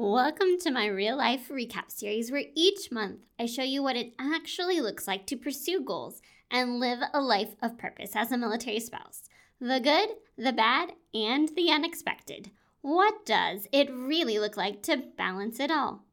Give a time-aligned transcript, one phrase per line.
[0.00, 4.12] Welcome to my real life recap series where each month I show you what it
[4.16, 8.78] actually looks like to pursue goals and live a life of purpose as a military
[8.78, 9.24] spouse.
[9.60, 12.52] The good, the bad, and the unexpected.
[12.80, 16.04] What does it really look like to balance it all?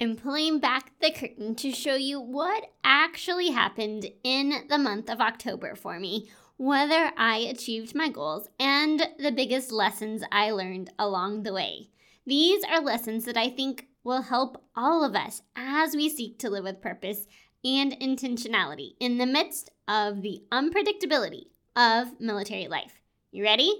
[0.00, 5.20] I'm pulling back the curtain to show you what actually happened in the month of
[5.20, 11.42] October for me, whether I achieved my goals, and the biggest lessons I learned along
[11.42, 11.90] the way.
[12.26, 16.50] These are lessons that I think will help all of us as we seek to
[16.50, 17.26] live with purpose
[17.64, 21.44] and intentionality in the midst of the unpredictability
[21.76, 23.00] of military life.
[23.32, 23.72] You ready?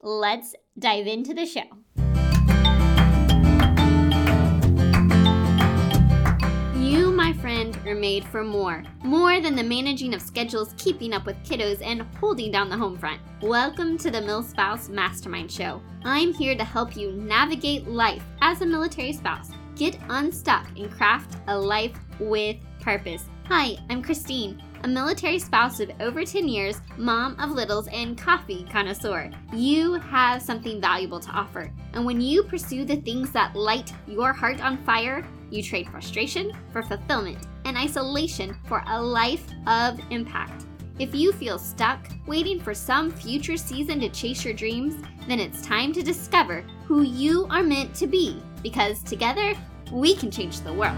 [0.00, 2.09] Let's dive into the show.
[7.30, 8.82] My friend, are made for more.
[9.04, 12.98] More than the managing of schedules, keeping up with kiddos, and holding down the home
[12.98, 13.20] front.
[13.40, 15.80] Welcome to the Mil Spouse Mastermind Show.
[16.04, 21.36] I'm here to help you navigate life as a military spouse, get unstuck, and craft
[21.46, 23.26] a life with purpose.
[23.44, 28.66] Hi, I'm Christine a military spouse of over 10 years, mom of littles, and coffee
[28.70, 29.30] connoisseur.
[29.52, 31.70] You have something valuable to offer.
[31.92, 36.52] And when you pursue the things that light your heart on fire, you trade frustration
[36.72, 40.66] for fulfillment and isolation for a life of impact.
[40.98, 45.62] If you feel stuck, waiting for some future season to chase your dreams, then it's
[45.62, 49.54] time to discover who you are meant to be because together
[49.90, 50.96] we can change the world.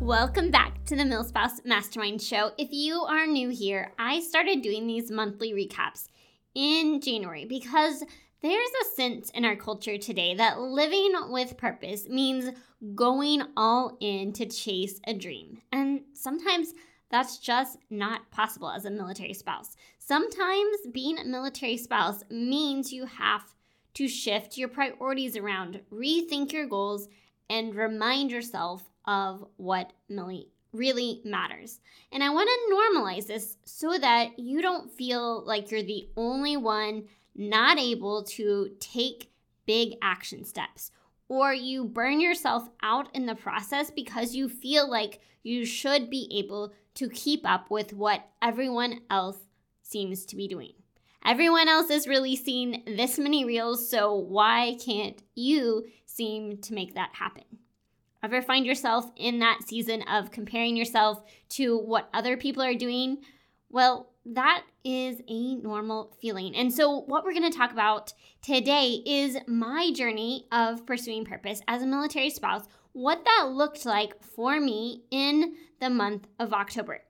[0.00, 2.50] Welcome back to the MilSpouse Mastermind Show.
[2.58, 6.08] If you are new here, I started doing these monthly recaps
[6.54, 8.02] in January because
[8.42, 12.50] there's a sense in our culture today that living with purpose means
[12.94, 15.60] going all in to chase a dream.
[15.72, 16.72] And sometimes
[17.10, 19.76] that's just not possible as a military spouse.
[19.98, 23.54] Sometimes being a military spouse means you have
[23.94, 27.08] to shift your priorities around, rethink your goals,
[27.50, 29.92] and remind yourself of what
[30.72, 31.80] really matters.
[32.12, 36.56] And I want to normalize this so that you don't feel like you're the only
[36.56, 39.30] one not able to take
[39.66, 40.90] big action steps
[41.30, 46.28] or you burn yourself out in the process because you feel like you should be
[46.32, 49.38] able to keep up with what everyone else
[49.80, 50.72] seems to be doing.
[51.24, 57.10] Everyone else is releasing this many reels, so why can't you seem to make that
[57.12, 57.44] happen?
[58.24, 63.18] Ever find yourself in that season of comparing yourself to what other people are doing?
[63.70, 66.56] Well, that is a normal feeling.
[66.56, 71.60] And so, what we're going to talk about today is my journey of pursuing purpose
[71.68, 77.02] as a military spouse, what that looked like for me in the month of October.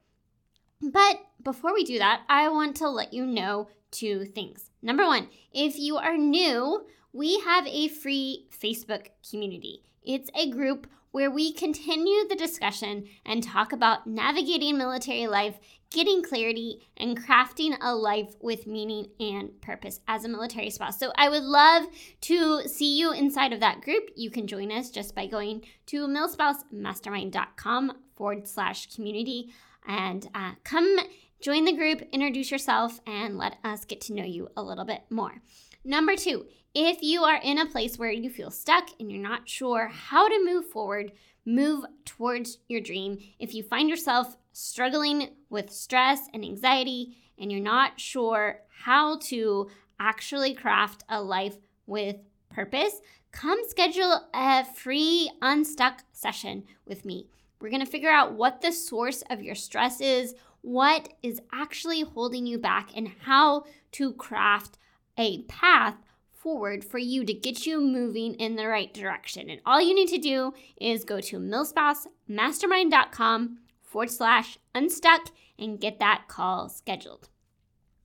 [0.82, 4.70] But before we do that, I want to let you know two things.
[4.82, 9.82] Number one, if you are new, we have a free Facebook community.
[10.02, 15.58] It's a group where we continue the discussion and talk about navigating military life,
[15.90, 20.98] getting clarity, and crafting a life with meaning and purpose as a military spouse.
[20.98, 21.86] So I would love
[22.22, 24.10] to see you inside of that group.
[24.14, 29.52] You can join us just by going to milspousemastermind.com forward slash community
[29.86, 30.98] and uh, come
[31.40, 35.02] join the group, introduce yourself, and let us get to know you a little bit
[35.10, 35.40] more.
[35.84, 39.48] Number two, if you are in a place where you feel stuck and you're not
[39.48, 41.12] sure how to move forward,
[41.44, 43.18] move towards your dream.
[43.38, 49.68] If you find yourself struggling with stress and anxiety and you're not sure how to
[49.98, 52.16] actually craft a life with
[52.50, 53.00] purpose,
[53.32, 57.28] come schedule a free unstuck session with me.
[57.60, 62.02] We're going to figure out what the source of your stress is, what is actually
[62.02, 64.78] holding you back, and how to craft
[65.18, 65.96] a path
[66.40, 69.48] forward for you to get you moving in the right direction.
[69.50, 75.28] And all you need to do is go to milspousemastermind.com forward slash unstuck
[75.58, 77.28] and get that call scheduled.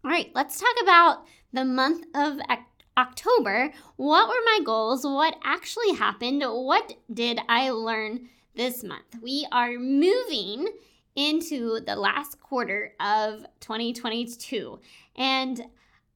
[0.03, 1.23] All right, let's talk about
[1.53, 2.39] the month of
[2.97, 3.71] October.
[3.95, 5.05] What were my goals?
[5.05, 6.43] What actually happened?
[6.43, 9.15] What did I learn this month?
[9.21, 10.67] We are moving
[11.15, 14.81] into the last quarter of 2022.
[15.15, 15.67] And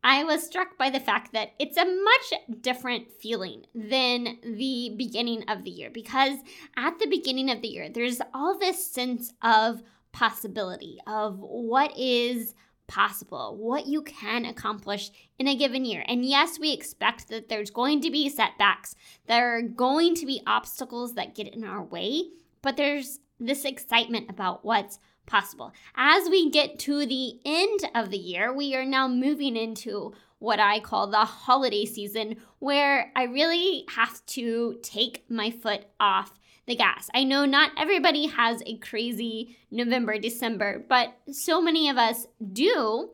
[0.04, 5.44] I was struck by the fact that it's a much different feeling than the beginning
[5.50, 6.38] of the year because
[6.78, 12.56] at the beginning of the year, there's all this sense of possibility of what is
[12.88, 16.04] possible, what you can accomplish in a given year.
[16.08, 18.96] And yes, we expect that there's going to be setbacks,
[19.28, 22.24] there are going to be obstacles that get in our way,
[22.62, 25.00] but there's this excitement about what's
[25.30, 25.72] possible.
[25.96, 30.60] As we get to the end of the year, we are now moving into what
[30.60, 36.76] I call the holiday season, where I really have to take my foot off the
[36.76, 37.10] gas.
[37.14, 43.10] I know not everybody has a crazy November, December, but so many of us do.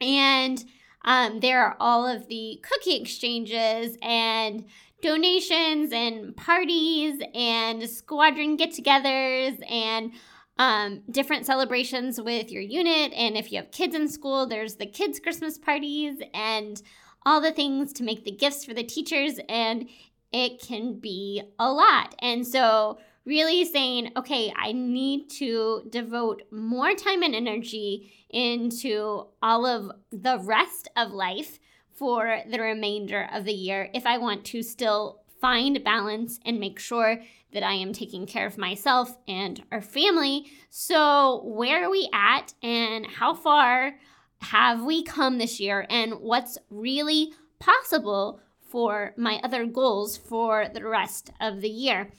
[0.00, 0.64] And
[1.04, 4.64] um, there are all of the cookie exchanges and
[5.00, 10.12] donations and parties and squadron get togethers and
[10.58, 13.12] um, different celebrations with your unit.
[13.12, 16.82] And if you have kids in school, there's the kids' Christmas parties and
[17.24, 19.38] all the things to make the gifts for the teachers.
[19.48, 19.88] And
[20.32, 22.14] it can be a lot.
[22.20, 29.66] And so, really saying, okay, I need to devote more time and energy into all
[29.66, 31.58] of the rest of life
[31.92, 36.78] for the remainder of the year if I want to still find balance and make
[36.78, 37.22] sure
[37.52, 40.46] that I am taking care of myself and our family.
[40.70, 43.94] So, where are we at and how far
[44.40, 50.86] have we come this year and what's really possible for my other goals for the
[50.86, 52.10] rest of the year?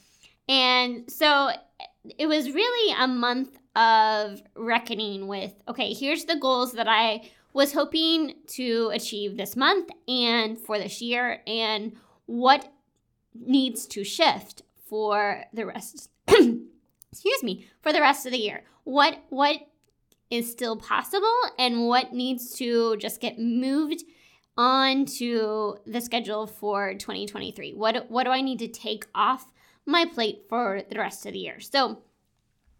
[0.48, 1.50] And so
[2.18, 7.72] it was really a month of reckoning with okay, here's the goals that I was
[7.72, 12.72] hoping to achieve this month and for this year, and what
[13.34, 19.22] needs to shift for the rest excuse me for the rest of the year what
[19.30, 19.56] what
[20.30, 21.26] is still possible
[21.58, 24.02] and what needs to just get moved
[24.56, 29.52] on to the schedule for 2023 what what do i need to take off
[29.86, 32.02] my plate for the rest of the year so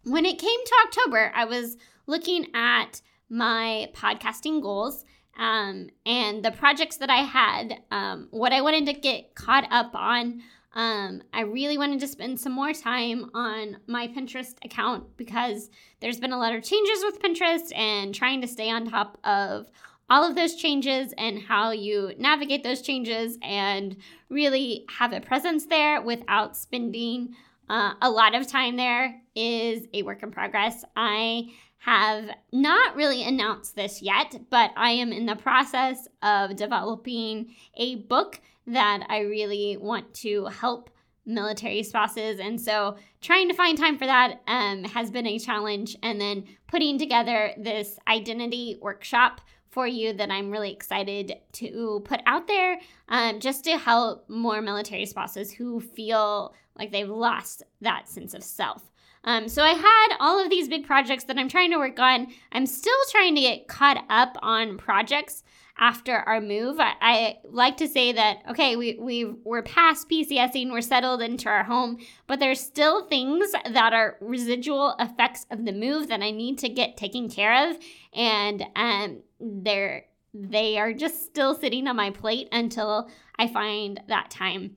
[0.05, 1.77] when it came to october i was
[2.07, 5.05] looking at my podcasting goals
[5.39, 9.93] um, and the projects that I had, um, what I wanted to get caught up
[9.95, 10.43] on.
[10.73, 15.69] Um, I really wanted to spend some more time on my Pinterest account because
[16.01, 19.67] there's been a lot of changes with Pinterest and trying to stay on top of
[20.09, 23.97] all of those changes and how you navigate those changes and
[24.29, 27.35] really have a presence there without spending
[27.69, 30.85] uh, a lot of time there is a work in progress.
[30.97, 37.55] I have not really announced this yet, but I am in the process of developing
[37.75, 40.91] a book that I really want to help
[41.25, 42.39] military spouses.
[42.39, 45.97] And so trying to find time for that um, has been a challenge.
[46.03, 49.41] And then putting together this identity workshop
[49.71, 52.79] for you that I'm really excited to put out there
[53.09, 58.43] um, just to help more military spouses who feel like they've lost that sense of
[58.43, 58.90] self.
[59.25, 62.29] Um, so I had all of these big projects that I'm trying to work on.
[62.53, 65.43] I'm still trying to get caught up on projects
[65.79, 66.79] after our move.
[66.79, 71.49] I, I like to say that okay, we we we're past PCSing, we're settled into
[71.49, 76.31] our home, but there's still things that are residual effects of the move that I
[76.31, 77.79] need to get taken care of,
[78.15, 84.31] and um, they're they are just still sitting on my plate until I find that
[84.31, 84.77] time.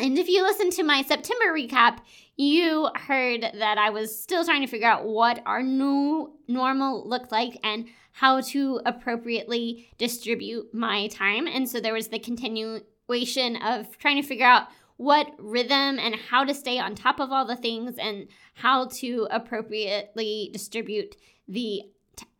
[0.00, 1.98] And if you listen to my September recap,
[2.36, 7.32] you heard that I was still trying to figure out what our new normal looked
[7.32, 11.46] like and how to appropriately distribute my time.
[11.46, 16.44] And so there was the continuation of trying to figure out what rhythm and how
[16.44, 21.16] to stay on top of all the things and how to appropriately distribute
[21.46, 21.82] the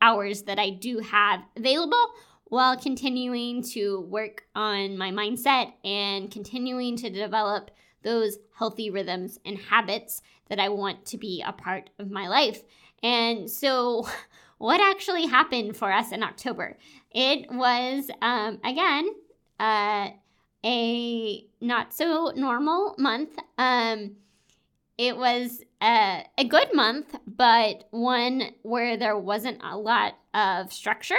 [0.03, 2.05] hours that I do have available
[2.49, 7.71] while continuing to work on my mindset and continuing to develop
[8.03, 12.63] those healthy rhythms and habits that I want to be a part of my life.
[13.03, 14.09] And so,
[14.59, 16.77] what actually happened for us in October?
[17.11, 19.09] It was, um, again,
[19.61, 20.11] uh,
[20.65, 23.39] a not so normal month.
[23.57, 24.17] Um,
[24.97, 31.15] it was a, a good month, but one where there wasn't a lot of structure,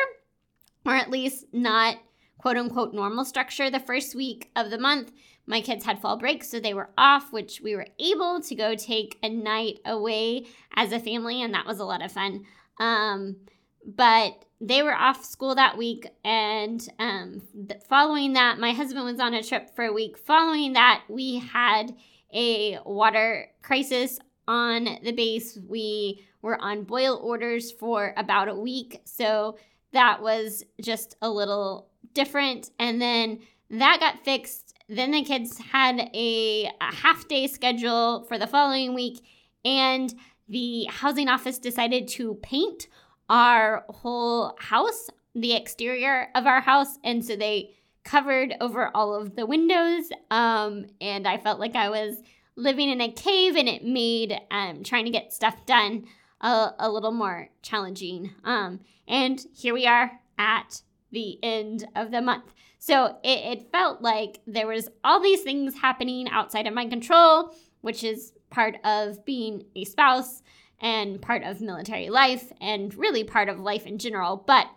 [0.89, 1.97] or at least not
[2.37, 5.11] quote unquote normal structure the first week of the month
[5.49, 8.75] my kids had fall break, so they were off, which we were able to go
[8.75, 12.45] take a night away as a family, and that was a lot of fun.
[12.79, 13.37] Um,
[13.83, 19.19] but they were off school that week, and um, th- following that, my husband was
[19.19, 20.19] on a trip for a week.
[20.19, 21.95] Following that, we had
[22.31, 25.57] a water crisis on the base.
[25.67, 29.57] We were on boil orders for about a week, so
[29.91, 32.71] that was just a little different.
[32.79, 38.39] And then that got fixed then the kids had a, a half day schedule for
[38.39, 39.23] the following week,
[39.63, 40.13] and
[40.49, 42.87] the housing office decided to paint
[43.29, 46.97] our whole house, the exterior of our house.
[47.03, 50.09] And so they covered over all of the windows.
[50.31, 52.23] Um, and I felt like I was
[52.55, 56.05] living in a cave, and it made um, trying to get stuff done
[56.41, 58.31] a, a little more challenging.
[58.43, 60.81] Um, and here we are at
[61.11, 62.53] the end of the month.
[62.77, 67.53] So it, it felt like there was all these things happening outside of my control,
[67.81, 70.41] which is part of being a spouse
[70.81, 74.37] and part of military life and really part of life in general.
[74.37, 74.67] But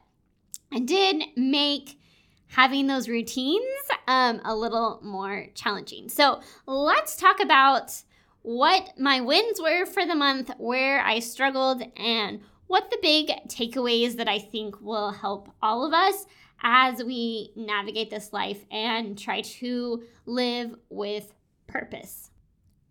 [0.72, 2.00] I did make
[2.48, 3.62] having those routines
[4.08, 6.08] um, a little more challenging.
[6.08, 8.02] So let's talk about
[8.42, 14.16] what my wins were for the month, where I struggled, and what the big takeaways
[14.16, 16.26] that I think will help all of us
[16.62, 21.34] as we navigate this life and try to live with
[21.66, 22.30] purpose.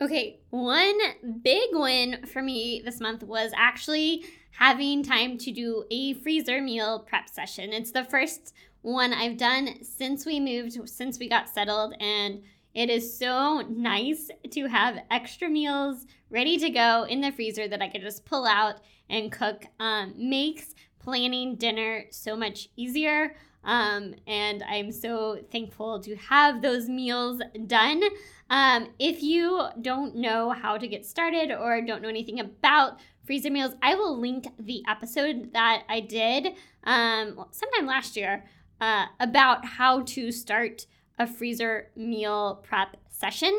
[0.01, 0.98] Okay, one
[1.41, 7.00] big win for me this month was actually having time to do a freezer meal
[7.08, 7.72] prep session.
[7.72, 12.41] It's the first one I've done since we moved, since we got settled, and
[12.73, 17.81] it is so nice to have extra meals ready to go in the freezer that
[17.81, 18.75] I can just pull out
[19.09, 19.65] and cook.
[19.79, 23.35] Um, makes planning dinner so much easier.
[23.63, 28.03] Um, and I'm so thankful to have those meals done.
[28.49, 33.51] Um, if you don't know how to get started or don't know anything about freezer
[33.51, 38.45] meals, I will link the episode that I did um, sometime last year
[38.79, 40.87] uh, about how to start
[41.21, 43.53] a freezer meal prep session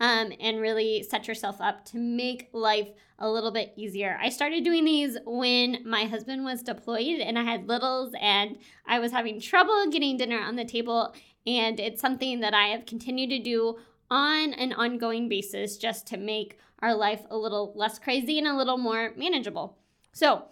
[0.00, 4.16] um, and really set yourself up to make life a little bit easier.
[4.22, 8.56] I started doing these when my husband was deployed and I had littles and
[8.86, 11.12] I was having trouble getting dinner on the table.
[11.44, 16.16] And it's something that I have continued to do on an ongoing basis just to
[16.16, 19.76] make our life a little less crazy and a little more manageable.
[20.12, 20.44] So,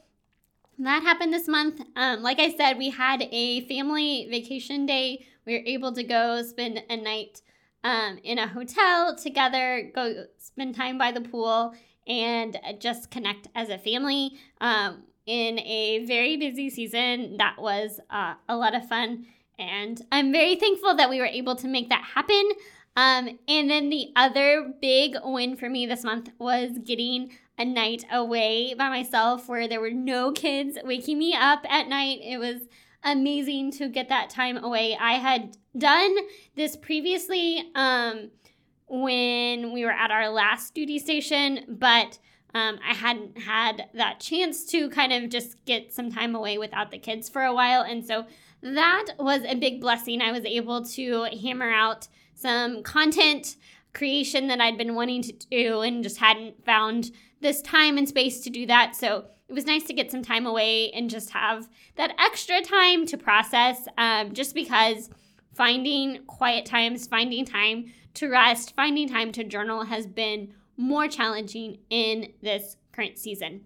[0.78, 1.80] that happened this month.
[1.94, 5.24] Um, like I said, we had a family vacation day.
[5.46, 7.40] We were able to go spend a night
[7.84, 11.74] um, in a hotel together, go spend time by the pool,
[12.06, 14.38] and just connect as a family.
[14.60, 19.26] Um, in a very busy season, that was uh, a lot of fun.
[19.58, 22.50] And I'm very thankful that we were able to make that happen.
[22.96, 28.04] Um, and then the other big win for me this month was getting a night
[28.10, 32.20] away by myself where there were no kids waking me up at night.
[32.22, 32.62] It was
[33.06, 34.96] amazing to get that time away.
[35.00, 36.14] I had done
[36.56, 38.30] this previously um,
[38.88, 42.18] when we were at our last duty station, but
[42.52, 46.90] um, I hadn't had that chance to kind of just get some time away without
[46.90, 47.82] the kids for a while.
[47.82, 48.26] And so
[48.62, 50.20] that was a big blessing.
[50.20, 53.56] I was able to hammer out some content
[53.94, 58.40] creation that I'd been wanting to do and just hadn't found this time and space
[58.40, 58.96] to do that.
[58.96, 63.06] So it was nice to get some time away and just have that extra time
[63.06, 65.08] to process, um, just because
[65.54, 71.78] finding quiet times, finding time to rest, finding time to journal has been more challenging
[71.90, 73.62] in this current season.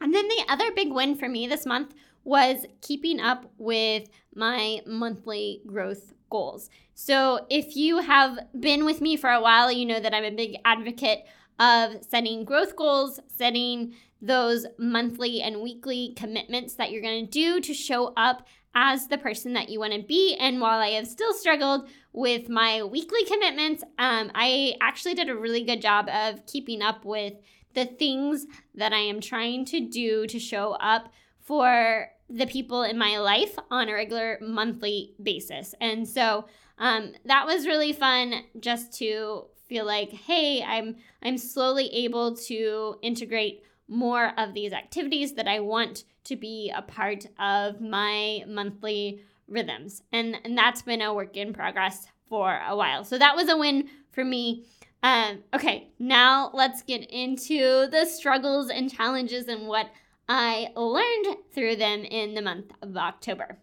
[0.00, 1.94] And then the other big win for me this month
[2.24, 6.70] was keeping up with my monthly growth goals.
[6.94, 10.30] So, if you have been with me for a while, you know that I'm a
[10.30, 11.24] big advocate
[11.58, 13.94] of setting growth goals, setting
[14.26, 19.18] those monthly and weekly commitments that you're going to do to show up as the
[19.18, 20.34] person that you want to be.
[20.40, 25.36] And while I have still struggled with my weekly commitments, um, I actually did a
[25.36, 27.34] really good job of keeping up with
[27.74, 32.96] the things that I am trying to do to show up for the people in
[32.96, 35.74] my life on a regular monthly basis.
[35.80, 36.46] And so
[36.78, 42.96] um, that was really fun just to feel like, hey, I'm I'm slowly able to
[43.02, 49.20] integrate more of these activities that I want to be a part of my monthly
[49.48, 50.02] rhythms.
[50.12, 53.04] And, and that's been a work in progress for a while.
[53.04, 54.64] So that was a win for me.
[55.02, 59.90] Um, okay, now let's get into the struggles and challenges and what
[60.28, 63.58] I learned through them in the month of October.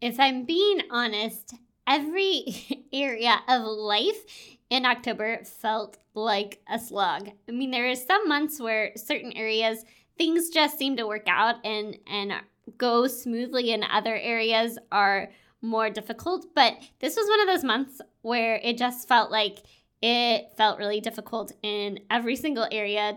[0.00, 1.54] If I'm being honest,
[1.86, 7.30] every area of life in October felt like a slog.
[7.48, 9.84] I mean, there are some months where certain areas
[10.18, 12.32] things just seem to work out and and
[12.76, 15.28] go smoothly and other areas are
[15.62, 19.58] more difficult, but this was one of those months where it just felt like
[20.02, 23.16] it felt really difficult in every single area.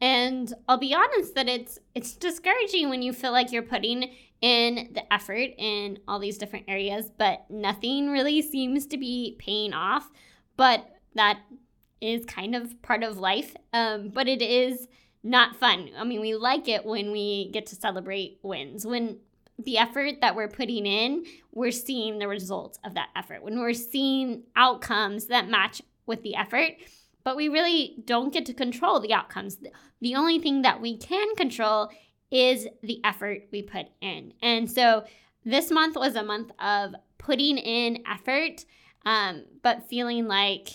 [0.00, 4.90] And I'll be honest that it's it's discouraging when you feel like you're putting in
[4.92, 10.08] the effort in all these different areas, but nothing really seems to be paying off.
[10.58, 11.40] But that
[12.02, 13.56] is kind of part of life.
[13.72, 14.86] Um, but it is
[15.22, 15.90] not fun.
[15.96, 18.86] I mean, we like it when we get to celebrate wins.
[18.86, 19.20] When
[19.58, 23.42] the effort that we're putting in, we're seeing the results of that effort.
[23.42, 26.72] When we're seeing outcomes that match with the effort,
[27.24, 29.58] but we really don't get to control the outcomes.
[30.00, 31.90] The only thing that we can control
[32.30, 34.32] is the effort we put in.
[34.42, 35.04] And so
[35.44, 38.64] this month was a month of putting in effort,
[39.08, 40.68] um, but feeling like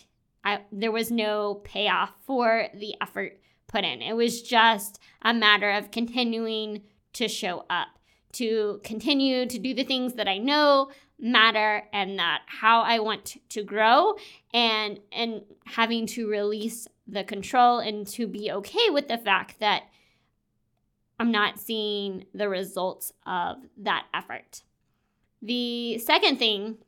[0.44, 4.02] I, there was no payoff for the effort put in.
[4.02, 6.82] It was just a matter of continuing
[7.14, 7.90] to show up,
[8.34, 13.38] to continue to do the things that I know matter and that how I want
[13.50, 14.16] to grow
[14.52, 19.84] and and having to release the control and to be okay with the fact that
[21.20, 24.64] I'm not seeing the results of that effort.
[25.44, 26.80] The second thing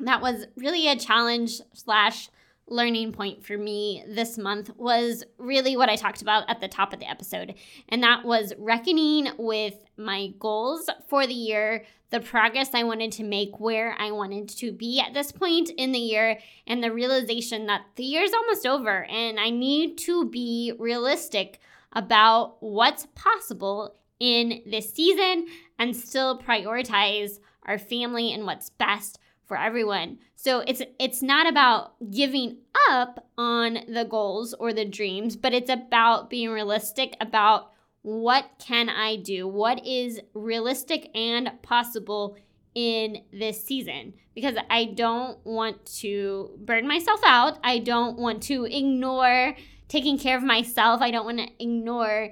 [0.00, 2.28] that was really a challenge slash
[2.68, 6.92] learning point for me this month was really what I talked about at the top
[6.92, 7.54] of the episode.
[7.88, 13.24] And that was reckoning with my goals for the year, the progress I wanted to
[13.24, 17.66] make, where I wanted to be at this point in the year, and the realization
[17.66, 21.60] that the year's almost over and I need to be realistic
[21.92, 25.46] about what's possible in this season
[25.78, 30.18] and still prioritize our family and what's best for everyone.
[30.34, 32.58] So it's it's not about giving
[32.90, 37.72] up on the goals or the dreams, but it's about being realistic about
[38.02, 39.48] what can I do?
[39.48, 42.36] What is realistic and possible
[42.74, 44.14] in this season?
[44.34, 47.58] Because I don't want to burn myself out.
[47.64, 49.56] I don't want to ignore
[49.88, 51.00] taking care of myself.
[51.00, 52.30] I don't want to ignore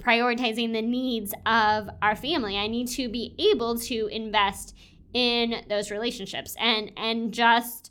[0.00, 2.56] prioritizing the needs of our family.
[2.56, 4.76] I need to be able to invest
[5.14, 7.90] in those relationships and and just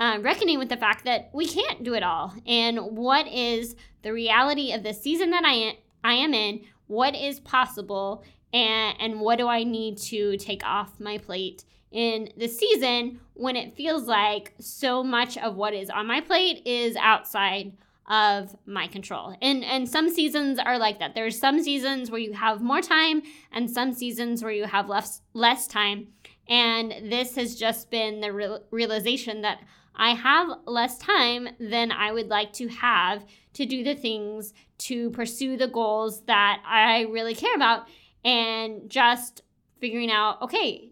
[0.00, 4.12] uh, reckoning with the fact that we can't do it all and what is the
[4.12, 9.20] reality of the season that I am, I am in what is possible and and
[9.20, 14.08] what do I need to take off my plate in the season when it feels
[14.08, 17.72] like so much of what is on my plate is outside
[18.08, 19.34] of my control.
[19.40, 21.14] And and some seasons are like that.
[21.14, 25.22] There's some seasons where you have more time and some seasons where you have less
[25.32, 26.08] less time.
[26.48, 29.60] And this has just been the re- realization that
[29.96, 35.10] I have less time than I would like to have to do the things to
[35.10, 37.86] pursue the goals that I really care about
[38.24, 39.42] and just
[39.80, 40.90] figuring out okay,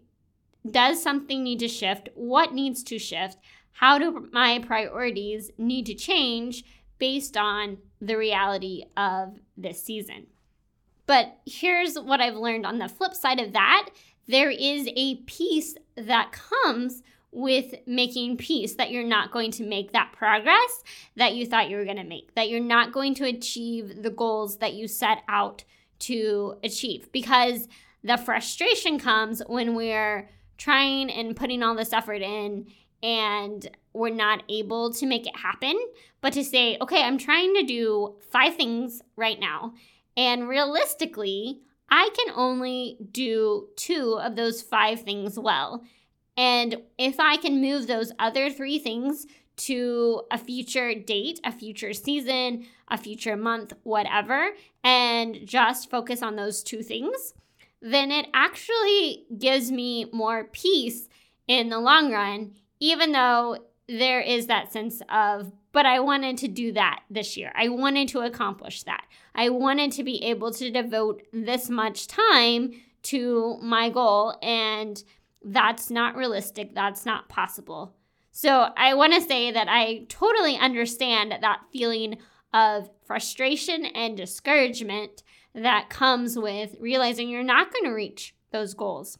[0.69, 2.09] does something need to shift?
[2.15, 3.37] What needs to shift?
[3.73, 6.63] How do my priorities need to change
[6.99, 10.27] based on the reality of this season?
[11.05, 13.89] But here's what I've learned on the flip side of that
[14.27, 19.91] there is a peace that comes with making peace that you're not going to make
[19.91, 20.83] that progress
[21.15, 24.09] that you thought you were going to make, that you're not going to achieve the
[24.11, 25.63] goals that you set out
[25.99, 27.11] to achieve.
[27.11, 27.67] Because
[28.03, 32.67] the frustration comes when we're trying and putting all this effort in
[33.01, 35.77] and we're not able to make it happen.
[36.21, 39.73] But to say, okay, I'm trying to do five things right now.
[40.15, 45.83] And realistically, I can only do two of those five things well.
[46.35, 51.93] And if I can move those other three things to a future date, a future
[51.93, 54.51] season, a future month, whatever,
[54.83, 57.33] and just focus on those two things,
[57.81, 61.07] then it actually gives me more peace
[61.47, 66.47] in the long run, even though there is that sense of but I wanted to
[66.47, 67.51] do that this year.
[67.55, 69.05] I wanted to accomplish that.
[69.33, 72.71] I wanted to be able to devote this much time
[73.03, 75.03] to my goal, and
[75.43, 76.75] that's not realistic.
[76.75, 77.95] That's not possible.
[78.31, 82.19] So I want to say that I totally understand that feeling
[82.53, 85.23] of frustration and discouragement
[85.55, 89.17] that comes with realizing you're not going to reach those goals.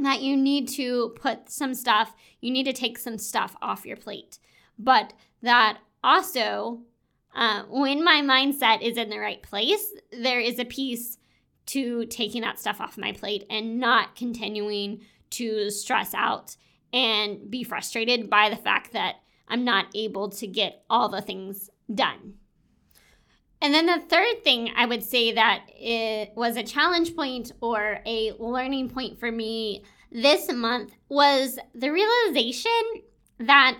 [0.00, 3.96] That you need to put some stuff, you need to take some stuff off your
[3.96, 4.38] plate.
[4.78, 6.80] But that also,
[7.34, 11.18] uh, when my mindset is in the right place, there is a peace
[11.66, 16.56] to taking that stuff off my plate and not continuing to stress out
[16.92, 21.70] and be frustrated by the fact that I'm not able to get all the things
[21.94, 22.34] done.
[23.62, 28.00] And then the third thing I would say that it was a challenge point or
[28.06, 32.70] a learning point for me this month was the realization
[33.38, 33.76] that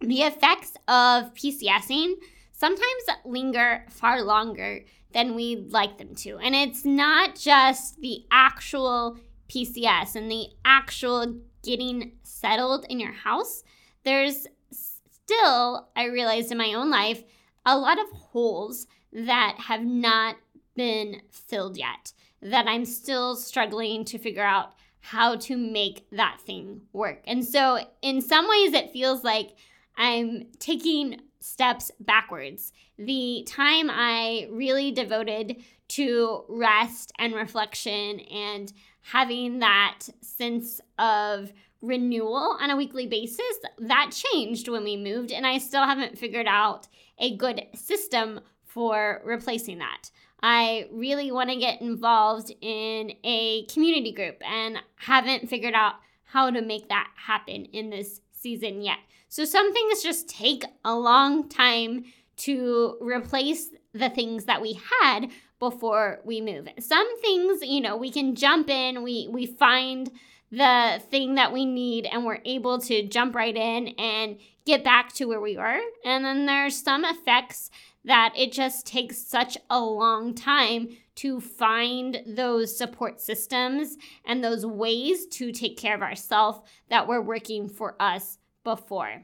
[0.00, 2.14] the effects of PCSing
[2.52, 6.38] sometimes linger far longer than we'd like them to.
[6.38, 13.62] And it's not just the actual PCS and the actual getting settled in your house.
[14.04, 17.22] There's still, I realized in my own life,
[17.64, 20.36] a lot of holes that have not
[20.76, 26.82] been filled yet, that I'm still struggling to figure out how to make that thing
[26.92, 27.22] work.
[27.26, 29.56] And so, in some ways, it feels like
[29.96, 32.72] I'm taking steps backwards.
[32.98, 42.56] The time I really devoted to rest and reflection and having that sense of renewal
[42.60, 46.88] on a weekly basis, that changed when we moved, and I still haven't figured out
[47.18, 50.10] a good system for replacing that.
[50.42, 56.50] I really want to get involved in a community group and haven't figured out how
[56.50, 58.98] to make that happen in this season yet.
[59.28, 62.04] So some things just take a long time
[62.38, 66.68] to replace the things that we had before we move.
[66.78, 70.10] Some things, you know, we can jump in, we we find
[70.50, 75.12] the thing that we need and we're able to jump right in and get back
[75.14, 75.80] to where we were.
[76.04, 77.70] And then there's some effects
[78.04, 84.64] that it just takes such a long time to find those support systems and those
[84.64, 89.22] ways to take care of ourselves that were working for us before.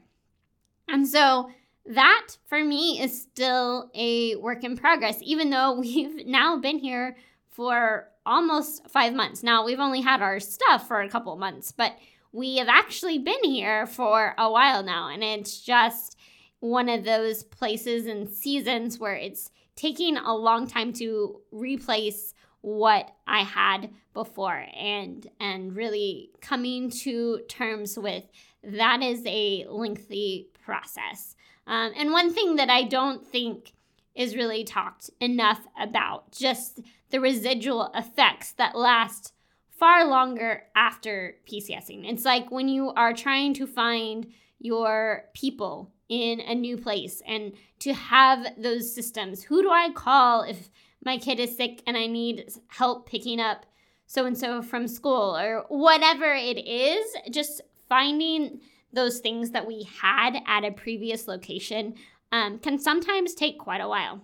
[0.87, 1.49] And so
[1.87, 7.15] that for me is still a work in progress, even though we've now been here
[7.57, 9.41] for almost five months.
[9.41, 11.97] Now, we've only had our stuff for a couple months, but
[12.31, 15.09] we have actually been here for a while now.
[15.09, 16.19] And it's just
[16.59, 23.09] one of those places and seasons where it's taking a long time to replace what
[23.25, 28.23] I had before and and really coming to terms with
[28.63, 31.35] that is a lengthy process.
[31.65, 33.73] Um, and one thing that I don't think
[34.15, 39.33] is really talked enough about just the residual effects that last
[39.69, 42.09] far longer after PCSing.
[42.11, 44.27] It's like when you are trying to find
[44.59, 49.43] your people in a new place and to have those systems.
[49.43, 50.69] Who do I call if
[51.03, 53.65] my kid is sick and I need help picking up
[54.07, 57.05] so and so from school or whatever it is?
[57.29, 58.61] Just finding
[58.93, 61.93] those things that we had at a previous location
[62.31, 64.21] um, can sometimes take quite a while.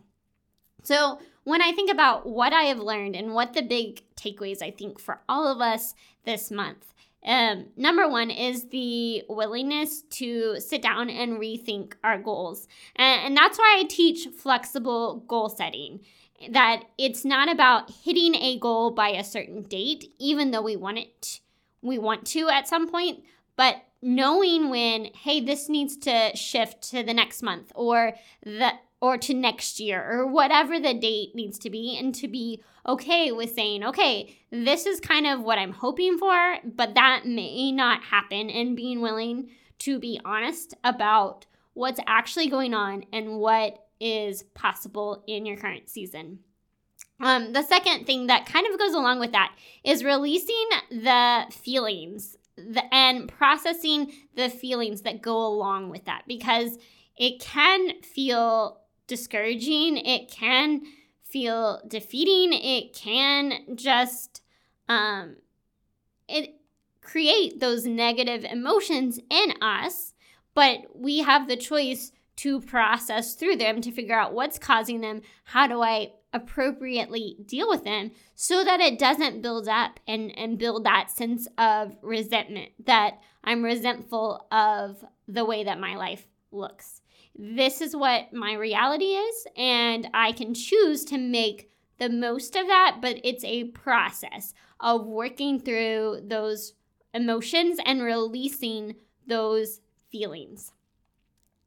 [0.84, 4.72] So, when I think about what I have learned and what the big takeaways I
[4.72, 5.94] think for all of us
[6.26, 6.94] this month,
[7.26, 12.68] um, number one is the willingness to sit down and rethink our goals.
[12.96, 16.02] And, and that's why I teach flexible goal setting.
[16.52, 20.98] That it's not about hitting a goal by a certain date, even though we want
[20.98, 21.40] it,
[21.82, 23.24] we want to at some point,
[23.56, 28.74] but knowing when, hey, this needs to shift to the next month or the
[29.04, 33.34] or to next year or whatever the date needs to be and to be okay
[33.34, 38.02] with saying, okay, this is kind of what I'm hoping for, but that may not
[38.02, 44.44] happen and being willing to be honest about what's actually going on and what is
[44.54, 46.40] possible in your current season.
[47.20, 52.38] Um, the second thing that kind of goes along with that is releasing the feelings
[52.56, 56.78] the, and processing the feelings that go along with that because
[57.18, 59.98] it can feel discouraging.
[59.98, 60.82] It can
[61.24, 62.54] feel defeating.
[62.54, 64.42] It can just
[64.88, 65.38] um,
[66.28, 66.56] it
[67.02, 70.14] create those negative emotions in us,
[70.54, 75.22] but we have the choice to process through them to figure out what's causing them.
[75.44, 80.58] How do I appropriately deal with them so that it doesn't build up and, and
[80.58, 87.02] build that sense of resentment that I'm resentful of the way that my life looks
[87.36, 92.68] this is what my reality is, and I can choose to make the most of
[92.68, 96.74] that, but it's a process of working through those
[97.14, 98.96] emotions and releasing
[99.28, 99.80] those
[100.12, 100.72] feelings.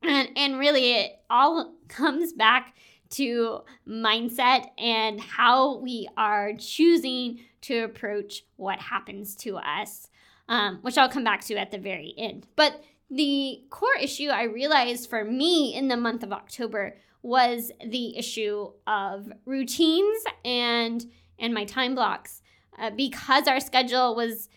[0.02, 2.76] And, and really, it all comes back
[3.10, 10.08] to mindset and how we are choosing to approach what happens to us,
[10.48, 12.46] um, which I'll come back to at the very end.
[12.56, 18.16] But the core issue I realized for me in the month of October was the
[18.16, 21.04] issue of routines and
[21.38, 22.40] and my time blocks
[22.78, 24.48] uh, because our schedule was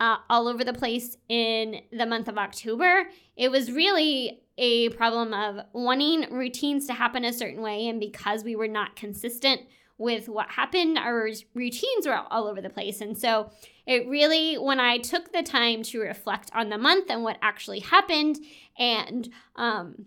[0.00, 3.08] uh, all over the place in the month of October.
[3.36, 8.44] It was really a problem of wanting routines to happen a certain way, and because
[8.44, 9.62] we were not consistent
[9.98, 13.50] with what happened, our routines were all over the place, and so
[13.86, 17.80] it really, when I took the time to reflect on the month and what actually
[17.80, 18.38] happened
[18.78, 20.06] and um,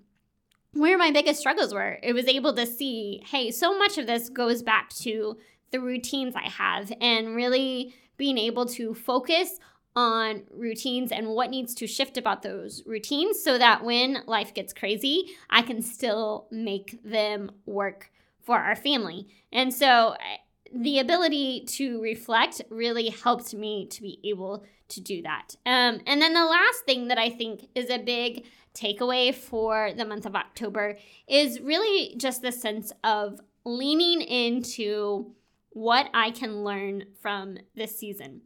[0.74, 4.30] where my biggest struggles were, it was able to see hey, so much of this
[4.30, 5.38] goes back to
[5.72, 9.60] the routines I have and really being able to focus
[9.96, 14.74] on routines and what needs to shift about those routines so that when life gets
[14.74, 18.12] crazy, I can still make them work
[18.44, 19.28] for our family.
[19.52, 20.16] And so
[20.74, 25.56] the ability to reflect really helped me to be able to do that.
[25.66, 30.06] Um, and then the last thing that I think is a big takeaway for the
[30.06, 35.34] month of October is really just the sense of leaning into
[35.72, 38.42] what I can learn from this season.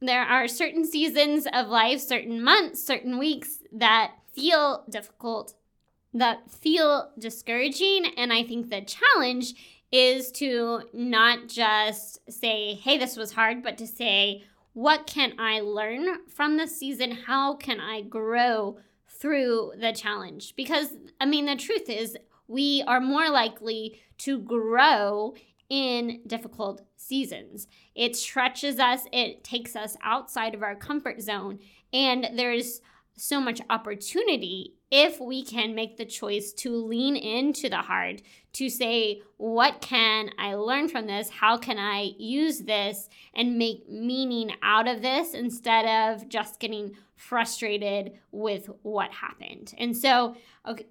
[0.00, 5.54] there are certain seasons of life, certain months, certain weeks that feel difficult,
[6.14, 8.06] that feel discouraging.
[8.16, 9.54] And I think the challenge
[9.90, 15.60] is to not just say, hey, this was hard, but to say, what can I
[15.60, 17.10] learn from this season?
[17.10, 20.54] How can I grow through the challenge?
[20.56, 20.88] Because,
[21.20, 22.16] I mean, the truth is,
[22.46, 25.34] we are more likely to grow
[25.68, 27.66] in difficult seasons.
[27.94, 31.58] It stretches us, it takes us outside of our comfort zone,
[31.92, 32.80] and there's
[33.16, 38.22] so much opportunity if we can make the choice to lean into the hard,
[38.54, 41.28] to say, what can I learn from this?
[41.28, 46.96] How can I use this and make meaning out of this instead of just getting
[47.16, 49.74] frustrated with what happened?
[49.76, 50.86] And so, okay,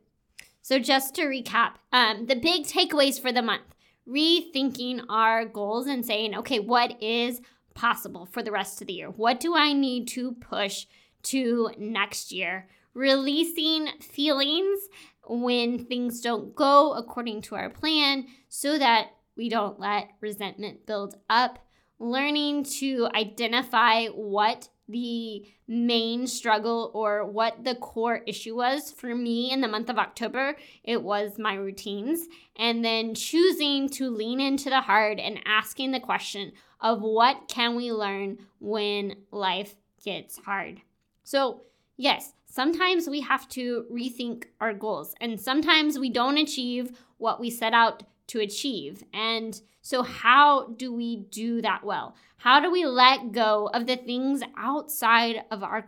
[0.62, 3.64] so just to recap, um, the big takeaways for the month
[4.08, 7.42] rethinking our goals and saying, okay, what is
[7.74, 9.10] possible for the rest of the year?
[9.10, 10.86] What do I need to push
[11.24, 12.68] to next year?
[12.98, 14.80] Releasing feelings
[15.28, 21.16] when things don't go according to our plan so that we don't let resentment build
[21.30, 21.60] up.
[22.00, 29.52] Learning to identify what the main struggle or what the core issue was for me
[29.52, 32.26] in the month of October, it was my routines.
[32.56, 37.76] And then choosing to lean into the hard and asking the question of what can
[37.76, 40.82] we learn when life gets hard.
[41.24, 41.62] So,
[41.96, 46.86] yes, sometimes we have to rethink our goals, and sometimes we don't achieve
[47.20, 49.04] what we set out to achieve.
[49.14, 52.16] And so, how do we do that well?
[52.38, 55.86] How do we let go of the things outside of our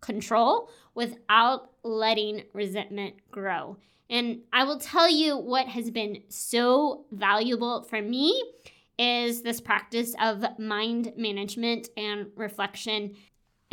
[0.00, 3.76] control without letting resentment grow?
[4.08, 8.42] And I will tell you what has been so valuable for me
[8.98, 13.16] is this practice of mind management and reflection.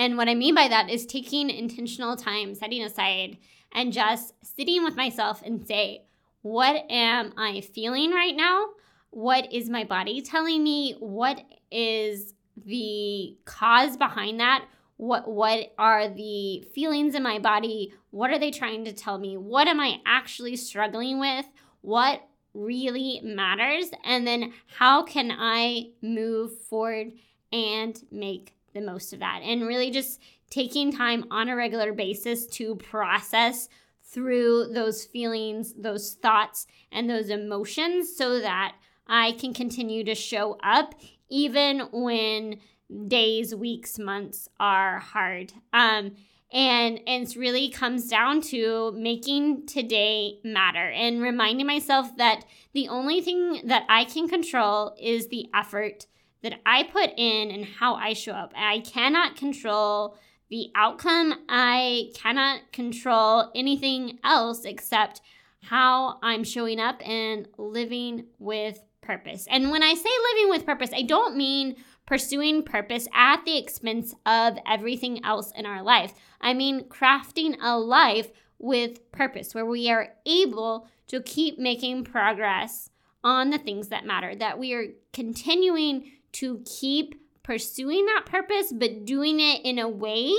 [0.04, 3.38] And what I mean by that is taking intentional time, setting aside,
[3.72, 6.04] and just sitting with myself and say,
[6.42, 8.68] what am I feeling right now?
[9.14, 10.96] what is my body telling me?
[11.00, 12.34] What is
[12.66, 14.66] the cause behind that?
[14.98, 17.94] What what are the feelings in my body?
[18.10, 19.38] What are they trying to tell me?
[19.38, 21.46] What am I actually struggling with?
[21.82, 23.92] What really matters?
[24.04, 27.14] And then how can I move forward
[27.52, 29.42] and make the most of that?
[29.44, 33.70] And really just taking time on a regular basis to process
[34.04, 38.76] through those feelings, those thoughts, and those emotions so that
[39.08, 40.96] I can continue to show up
[41.30, 42.60] even when
[43.08, 45.52] days, weeks, months are hard.
[45.74, 46.12] Um,
[46.52, 52.88] and, and it really comes down to making today matter and reminding myself that the
[52.90, 56.06] only thing that I can control is the effort
[56.44, 58.54] that I put in and how I show up.
[58.56, 60.18] I cannot control
[60.50, 61.34] the outcome.
[61.50, 65.22] I cannot control anything else except
[65.64, 69.48] how I'm showing up and living with purpose.
[69.50, 74.14] And when I say living with purpose, I don't mean pursuing purpose at the expense
[74.26, 76.14] of everything else in our life.
[76.42, 82.90] I mean crafting a life with purpose where we are able to keep making progress
[83.24, 89.06] on the things that matter, that we are continuing to keep pursuing that purpose, but
[89.06, 90.34] doing it in a way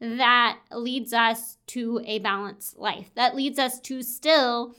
[0.00, 4.74] that leads us to a balanced life, that leads us to still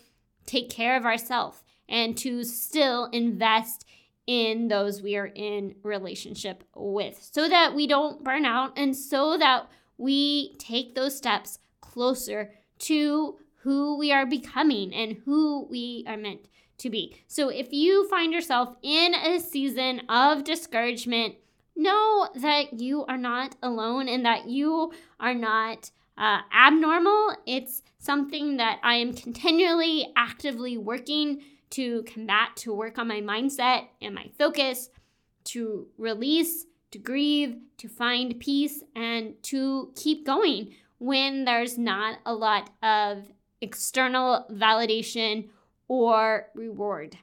[0.45, 3.85] take care of ourselves and to still invest
[4.25, 9.37] in those we are in relationship with so that we don't burn out and so
[9.37, 16.17] that we take those steps closer to who we are becoming and who we are
[16.17, 16.47] meant
[16.79, 17.15] to be.
[17.27, 21.35] So if you find yourself in a season of discouragement,
[21.75, 27.35] know that you are not alone and that you are not uh, abnormal.
[27.45, 33.87] It's something that I am continually actively working to combat, to work on my mindset
[34.01, 34.89] and my focus,
[35.45, 42.33] to release, to grieve, to find peace, and to keep going when there's not a
[42.33, 43.27] lot of
[43.61, 45.49] external validation
[45.87, 47.17] or reward.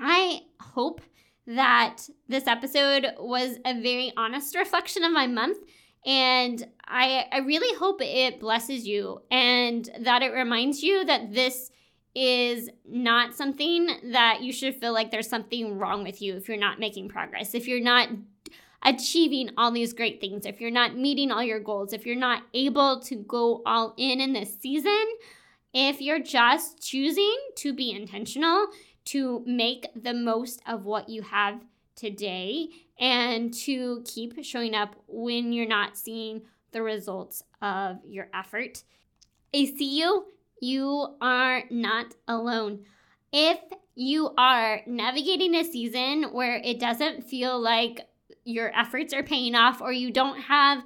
[0.00, 1.00] I hope
[1.46, 5.58] that this episode was a very honest reflection of my month.
[6.04, 11.70] And I, I really hope it blesses you and that it reminds you that this
[12.14, 16.58] is not something that you should feel like there's something wrong with you if you're
[16.58, 18.08] not making progress, if you're not
[18.84, 22.42] achieving all these great things, if you're not meeting all your goals, if you're not
[22.52, 25.04] able to go all in in this season,
[25.72, 28.66] if you're just choosing to be intentional,
[29.06, 31.60] to make the most of what you have
[31.96, 38.84] today and to keep showing up when you're not seeing the results of your effort.
[39.54, 40.26] I see you.
[40.60, 42.84] You are not alone.
[43.32, 43.58] If
[43.94, 48.00] you are navigating a season where it doesn't feel like
[48.44, 50.84] your efforts are paying off or you don't have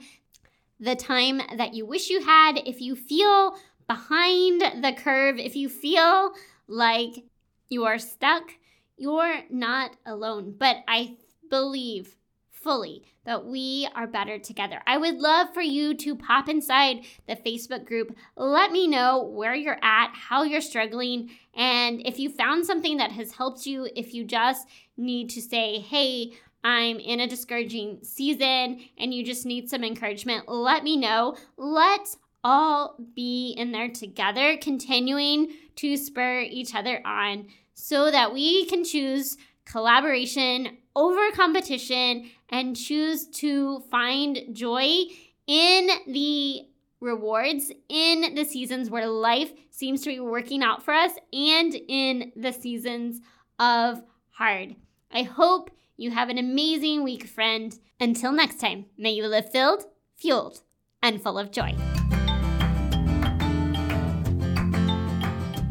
[0.81, 5.69] the time that you wish you had, if you feel behind the curve, if you
[5.69, 6.33] feel
[6.69, 7.25] like
[7.69, 8.53] you are stuck,
[8.97, 10.55] you're not alone.
[10.59, 11.17] But I
[11.49, 12.17] believe
[12.51, 14.81] fully that we are better together.
[14.87, 18.17] I would love for you to pop inside the Facebook group.
[18.37, 23.13] Let me know where you're at, how you're struggling, and if you found something that
[23.13, 26.33] has helped you, if you just need to say, hey,
[26.65, 31.37] I'm in a discouraging season and you just need some encouragement, let me know.
[31.57, 38.67] Let's all be in there together, continuing to spur each other on so that we
[38.67, 45.03] can choose collaboration over competition and choose to find joy
[45.49, 46.63] in the
[47.01, 52.31] rewards in the seasons where life seems to be working out for us and in
[52.37, 53.21] the seasons
[53.59, 54.77] of hard.
[55.11, 57.77] I hope you have an amazing week, friend.
[57.99, 59.85] Until next time, may you live filled,
[60.17, 60.63] fueled,
[61.03, 61.75] and full of joy.